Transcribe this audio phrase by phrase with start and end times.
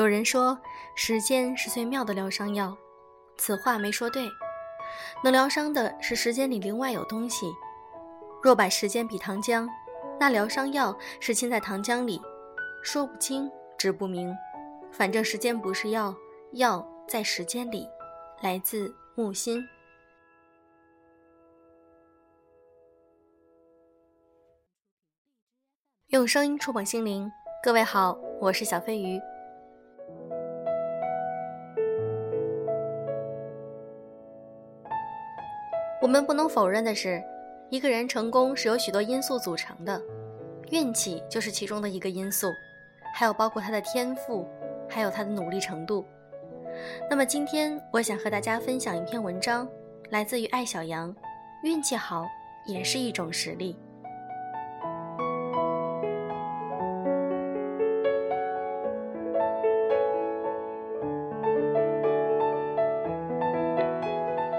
[0.00, 0.58] 有人说，
[0.94, 2.74] 时间是最妙的疗伤药，
[3.36, 4.26] 此话没说对。
[5.22, 7.52] 能疗伤的是时间里另外有东西。
[8.42, 9.68] 若把时间比糖浆，
[10.18, 12.18] 那疗伤药是浸在糖浆里，
[12.82, 14.34] 说不清，指不明。
[14.90, 16.16] 反正时间不是药，
[16.52, 17.86] 药在时间里。
[18.40, 19.62] 来自木心。
[26.06, 27.30] 用声音触碰心灵，
[27.62, 29.20] 各位好，我是小飞鱼。
[36.00, 37.22] 我们不能否认的是，
[37.68, 40.00] 一个人成功是由许多因素组成的，
[40.70, 42.48] 运气就是其中的一个因素，
[43.14, 44.48] 还有包括他的天赋，
[44.88, 46.04] 还有他的努力程度。
[47.10, 49.68] 那么今天我想和大家分享一篇文章，
[50.08, 51.14] 来自于艾小羊。
[51.62, 52.26] 运气好
[52.64, 53.76] 也是一种实力。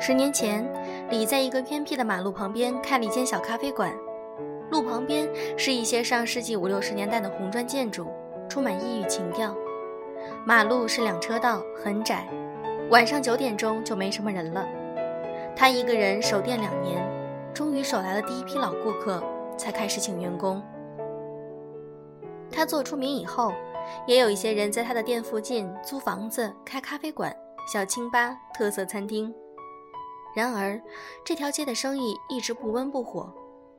[0.00, 0.64] 十年前，
[1.08, 3.94] 李在一个偏僻的马路旁边开了一间小咖啡馆。
[4.70, 8.08] 路旁边是一些上世纪五六十年代的红砖建筑，
[8.48, 9.54] 充满异域情调。
[10.44, 12.26] 马路是两车道，很窄。
[12.90, 14.66] 晚上九点钟就没什么人了。
[15.54, 17.00] 他一个人守店两年，
[17.54, 19.22] 终于守来了第一批老顾客，
[19.56, 20.60] 才开始请员工。
[22.50, 23.52] 他做出名以后，
[24.08, 27.34] 也有一些人在他的店附近租房子开咖啡馆、
[27.72, 29.32] 小清吧、特色餐厅。
[30.36, 30.78] 然而，
[31.24, 33.32] 这条街的生意一直不温不火，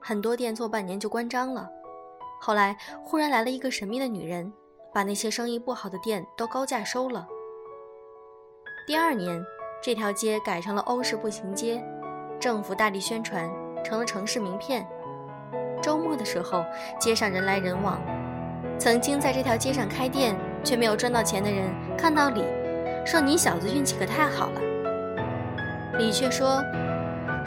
[0.00, 1.70] 很多店做半年就关张了。
[2.40, 4.52] 后来，忽然来了一个神秘的女人，
[4.92, 7.24] 把那些生意不好的店都高价收了。
[8.84, 9.40] 第二年，
[9.80, 11.80] 这条街改成了欧式步行街，
[12.40, 13.48] 政府大力宣传，
[13.84, 14.84] 成了城市名片。
[15.80, 16.64] 周末的时候，
[16.98, 18.02] 街上人来人往。
[18.76, 20.34] 曾经在这条街上开店
[20.64, 22.42] 却没有赚到钱的人，看到李，
[23.06, 24.60] 说：“你小子运气可太好了。”
[25.98, 26.62] 李却说：“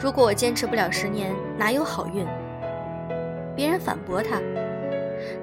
[0.00, 2.24] 如果我坚持不了十年，哪有好运？”
[3.56, 4.40] 别人反驳他：“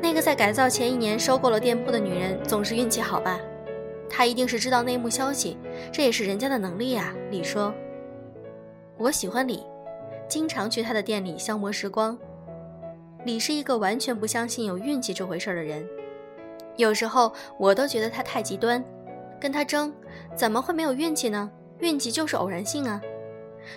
[0.02, 3.40] 那个在改造前一年收购了店铺的女人，总是运气好吧？
[4.10, 5.58] 她一定是知道内幕消息，
[5.92, 7.74] 这也是人家的能力呀。”李说
[8.98, 9.64] ：“我喜欢李，
[10.28, 12.18] 经常去他的店里消磨时光。
[13.26, 15.86] 李是一个完全不相信有运气这回事的人，
[16.76, 18.84] 有时候我都觉得他太极端。
[19.40, 19.92] 跟他争，
[20.36, 21.50] 怎么会没有运气呢？”
[21.82, 23.02] 运气就是偶然性啊！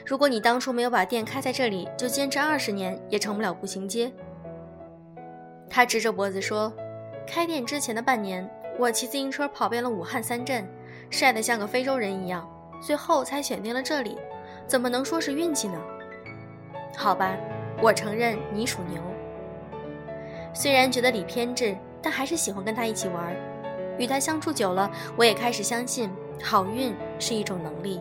[0.04, 4.12] 如果你当初没有把店开在这里，就坚持二十年也成不了步行街。
[5.68, 6.72] 他直着脖子说
[7.26, 8.48] ：“开店之前的半年，
[8.78, 10.68] 我骑自行车跑遍了武汉三镇，
[11.10, 12.48] 晒得像个非洲人一样，
[12.80, 14.18] 最后才选定了这里，
[14.66, 15.80] 怎么能说是运气呢？”
[16.96, 17.36] 好吧，
[17.82, 19.00] 我承认你属牛。
[20.52, 23.34] 虽然觉得李偏执，但还是喜欢跟他一起玩。
[23.98, 26.10] 与他相处久了，我也开始相信。
[26.42, 28.00] 好运是一种能力。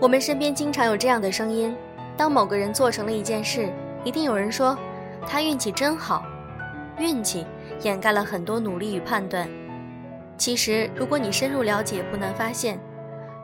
[0.00, 1.74] 我们身边经常有这样的声音：
[2.16, 3.72] 当某个人做成了一件事，
[4.04, 4.76] 一定有人说
[5.26, 6.22] 他运气真好。
[6.98, 7.46] 运气
[7.82, 9.48] 掩盖了很多努力与判断。
[10.36, 12.78] 其实，如果你深入了解，不难发现，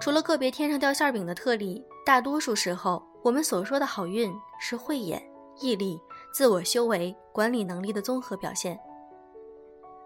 [0.01, 5.23] 除了个别天上掉馅饼的特例，大多数时候，我们所说的好运是慧眼、
[5.61, 6.01] 毅力。
[6.33, 8.79] 自我修为、管理能力的综合表现。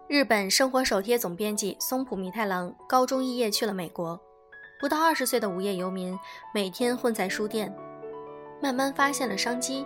[0.07, 4.19] 日本生活手贴总编辑松浦弥太郎高中肄业去了美国，
[4.79, 6.17] 不到二十岁的无业游民
[6.53, 7.75] 每天混在书店，
[8.61, 9.85] 慢慢发现了商机，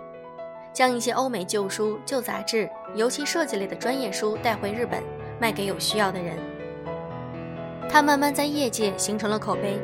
[0.74, 5.02] 将一些欧美旧书、旧杂志，尤其设计类的专业书带回日本，
[5.40, 6.36] 卖给有需要的人。
[7.88, 9.80] 他慢慢在业界形成了口碑。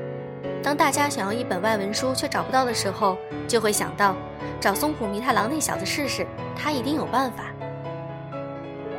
[0.63, 4.17] 当大家想要一本外文书却找不到的时候，就会想到
[4.61, 6.27] 找松浦弥太郎那小子试试。
[6.57, 7.45] 他一定有办法。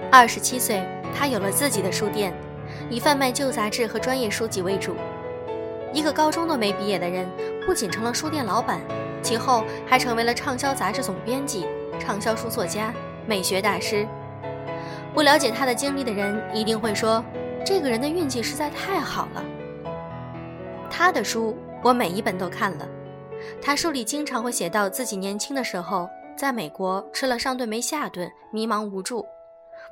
[0.09, 0.81] 二十七岁，
[1.13, 2.33] 他有了自己的书店，
[2.89, 4.95] 以贩卖旧杂志和专业书籍为主。
[5.91, 7.27] 一个高中都没毕业的人，
[7.65, 8.79] 不仅成了书店老板，
[9.21, 11.65] 其后还成为了畅销杂志总编辑、
[11.99, 12.93] 畅销书作家、
[13.25, 14.07] 美学大师。
[15.13, 17.23] 不了解他的经历的人，一定会说，
[17.65, 19.43] 这个人的运气实在太好了。
[20.89, 22.87] 他的书，我每一本都看了。
[23.61, 26.09] 他书里经常会写到自己年轻的时候。
[26.37, 29.25] 在美国吃了上顿没下顿，迷茫无助，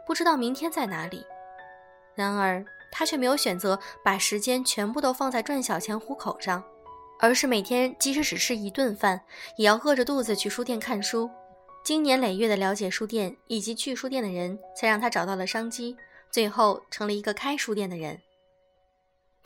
[0.05, 1.25] 不知道明天在哪里。
[2.13, 6.63] 然而他却没有选择把时间全部都放在赚小钱糊口上，
[7.19, 9.19] 而是每天即使只吃一顿饭，
[9.57, 11.27] 也要饿着肚子去书店看书。
[11.83, 15.97] 经年累月的了解书店以及去书店的人，才让他找到了商机，
[16.29, 18.21] 最后成了一个开书店的人。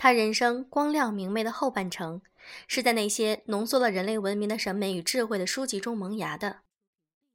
[0.02, 2.22] 他人生光亮明媚的后半程，
[2.68, 6.62] 是在那些浓缩了人类文明的审美与智慧的书籍中萌芽的。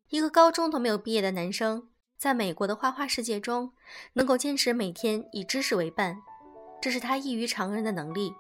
[0.09, 3.75] 一个高中都没有毕业的男生，在美国的花花世界中，
[4.15, 6.23] 能够坚持每天以知识为伴，
[6.81, 8.33] 这是他异于常人的能力，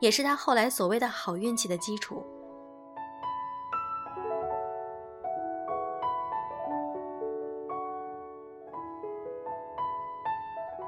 [0.00, 2.22] 也是他后来所谓的好运气的基础。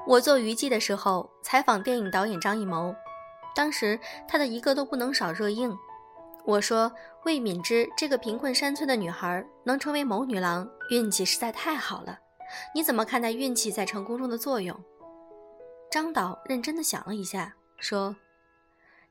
[0.07, 2.95] 我做娱记的时候，采访电影导演张艺谋，
[3.55, 5.75] 当时他的一个都不能少热映。
[6.45, 6.91] 我说
[7.23, 12.19] 魏敏芝这个贫困山村的女孩能成为谋女郎，运气实在太好了。
[12.75, 14.79] 你怎么看待运气在成功中的作用？
[15.89, 18.15] 张导认真的想了一下，说：“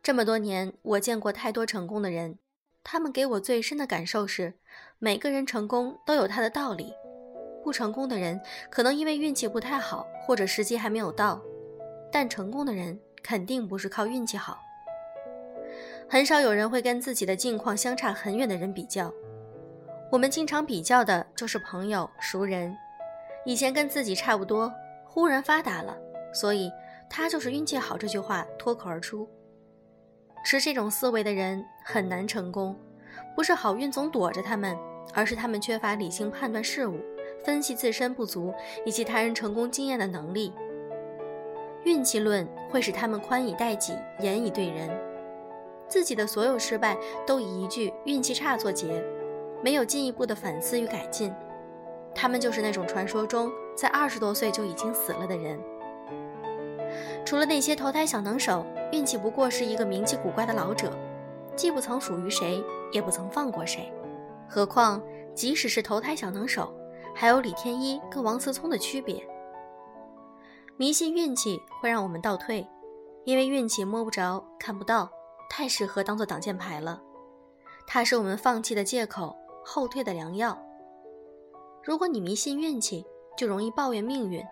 [0.00, 2.38] 这么多年，我见过太多成功的人，
[2.84, 4.54] 他们给我最深的感受是，
[5.00, 6.94] 每个人成功都有他的道理。
[7.64, 8.38] 不成功的人
[8.70, 11.40] 可能因为运气不太好，或者时机还没有到，
[12.12, 14.60] 但成功的人肯定不是靠运气好。”
[16.06, 19.10] 很少有人会跟自己的境况相差很远的人比较，
[20.12, 22.76] 我们经常比较的就是朋友、熟人。
[23.46, 24.70] 以前跟自己差不多，
[25.06, 25.96] 忽然发达了，
[26.32, 26.70] 所以
[27.08, 27.96] 他就是运气好。
[27.96, 29.26] 这句话脱口而出。
[30.44, 32.78] 持这种思维的人很难成功，
[33.34, 34.76] 不是好运总躲着他们，
[35.14, 37.00] 而是他们缺乏理性判断事物、
[37.44, 38.52] 分析自身不足
[38.84, 40.52] 以及他人成功经验的能力。
[41.84, 44.88] 运气论会使他们宽以待己，严以对人。
[45.86, 46.96] 自己的所有失败
[47.26, 49.04] 都以一句运气差作结，
[49.62, 51.32] 没有进一步的反思与改进。
[52.14, 55.60] 他们就是那种传说中在二十多岁就已经死了的人。
[57.24, 60.90] 除了那些投胎小能手，运气不过是一个名气古怪的老者，
[61.54, 62.62] 既不曾属于谁，
[62.92, 63.92] 也不曾放过谁。
[64.48, 65.02] 何况，
[65.34, 66.72] 即使是投胎小能手，
[67.14, 69.26] 还有李天一跟王思聪的区别。
[70.76, 72.66] 迷信运气会让我们倒退，
[73.24, 75.08] 因为运气摸不着、看不到。
[75.48, 77.00] 太适合当做挡箭牌了，
[77.86, 80.58] 它是我们放弃的借口，后退的良药。
[81.84, 83.06] 如果你迷信运气，
[83.36, 84.42] 就容易抱怨命运。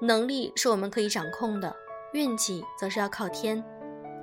[0.00, 1.72] 能力是我们可以掌控的，
[2.14, 3.62] 运气则是要靠天。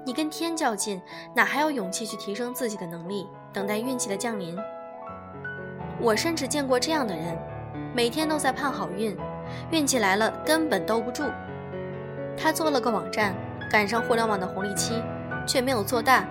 [0.06, 1.01] 你跟天较劲，
[1.34, 4.58] 哪还有勇气去提升自己的能力，等待运气的降临？
[6.06, 7.36] 我甚至见过这样的人，
[7.92, 9.18] 每天都在盼好运，
[9.72, 11.24] 运气来了根本兜不住。
[12.38, 13.34] 他做了个网站，
[13.72, 15.02] 赶上互联网的红利期。
[15.48, 16.28] 却没有做大，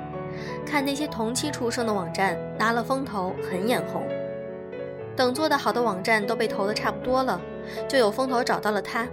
[0.66, 4.02] 看那些同期出生的网站拿了风投，很眼红。
[5.14, 7.40] 等做得好的网站都被投的差不多了，
[7.88, 9.06] 就有风投找到了他。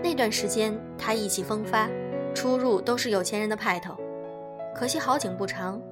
[0.00, 1.88] 那段时间他意气风发，
[2.34, 3.96] 出入都是有钱人的派头。
[4.72, 5.82] 可惜好景不长，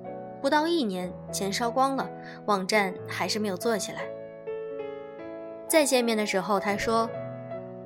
[0.44, 2.06] 不到一年，钱烧光了，
[2.44, 4.02] 网站还是没有做起来。
[5.66, 7.08] 再见面的时候，他说：“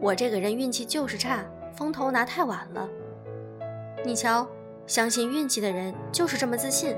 [0.02, 2.88] 我这个人运气就是差，风投拿太晚了。”
[4.04, 4.44] 你瞧。
[4.88, 6.96] 相信运气的人就是这么自信，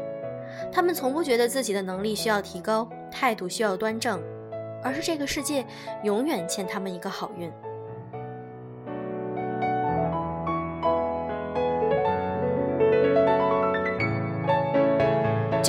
[0.72, 4.18] 他们从不觉得自己的能力需要提高，态度需要端正，
[4.82, 5.66] 而是这个世界
[6.04, 7.52] 永远欠他们一个好运。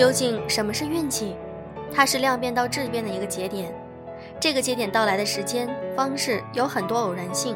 [0.01, 1.35] 究竟什么是运气？
[1.93, 3.71] 它是量变到质变的一个节点，
[4.39, 7.55] 这个节点到来的时间方式有很多偶然性。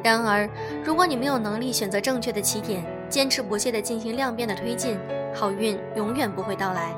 [0.00, 0.48] 然而，
[0.84, 4.96] 如果你没有能力选择正确的起点，坚持不懈地进行量变的推进，
[5.34, 6.94] 好运永远不会到来。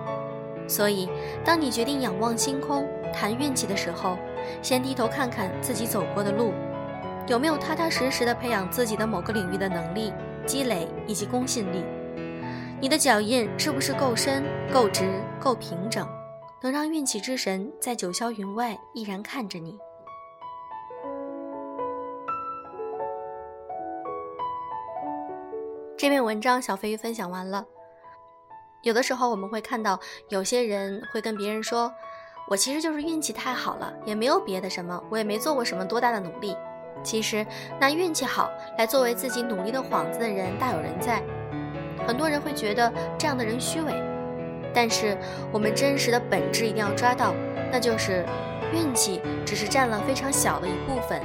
[0.68, 1.08] 所以，
[1.42, 4.18] 当你决定仰望星空谈运气的时候，
[4.60, 6.52] 先低头看看自己走过的路，
[7.26, 10.12] 有没有踏踏实实地培养自己的某个领域的能力、
[10.44, 11.82] 积累以及公信力。
[12.82, 16.04] 你的脚印是不是够深、够直、够平整，
[16.60, 19.78] 能让运气之神在九霄云外依然看着你？
[25.96, 27.64] 这篇文章小飞鱼分享完了。
[28.82, 29.96] 有的时候我们会看到
[30.30, 31.88] 有些人会跟别人说
[32.50, 36.56] ：“我其实就是运气太好了，也没有别的什么，我也没做过什么多大的努力。”
[37.04, 37.46] 其实
[37.80, 41.22] 拿运气好来作为自己努力的幌子的人大有人在。
[42.06, 43.92] 很多人会觉得这样的人虚伪，
[44.74, 45.16] 但是
[45.52, 47.34] 我们真实的本质一定要抓到，
[47.70, 48.24] 那就是
[48.72, 51.20] 运气只是占了非常小的一部分，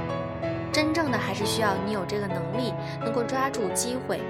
[0.72, 4.20] 真正的还是需要你有这个能力，能够抓住机会。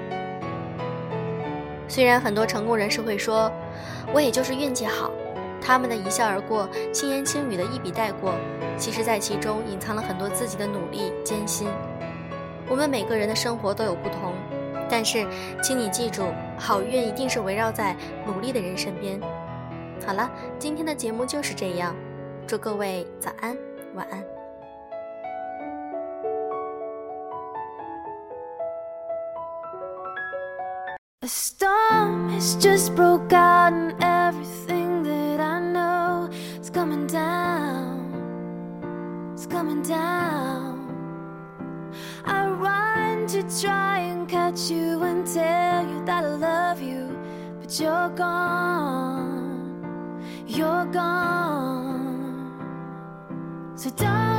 [1.88, 3.50] 虽然很多成功人士会说，
[4.12, 5.10] 我也就是运气好，
[5.60, 8.34] 他们的一笑而过、轻言轻语的一笔带过，
[8.76, 11.68] 其实在其中隐藏了很多自己的努力艰辛。
[12.68, 14.34] 我们每个人的生活都有不同，
[14.90, 15.26] 但是
[15.62, 17.94] 请你记住好运一定是围绕在
[18.26, 19.20] 努力的人身边
[20.06, 21.94] 好了今天的节目就是这样
[22.46, 23.56] 祝各位早安
[23.94, 24.24] 晚安
[31.26, 38.08] storm has just broken everything that i know is coming down
[39.34, 40.78] it's coming down
[42.24, 43.87] i run to try
[44.66, 47.16] you and tell you that I love you,
[47.60, 49.70] but you're gone.
[50.48, 52.58] You're gone.
[53.76, 54.37] So, darling.